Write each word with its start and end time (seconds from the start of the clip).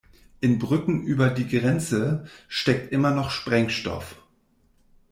In 0.39 0.57
Brücken 0.57 1.03
über 1.03 1.29
die 1.29 1.47
Grenze 1.47 2.25
steckt 2.47 2.91
immer 2.91 3.11
noch 3.11 3.29
Sprengstoff. 3.29 4.17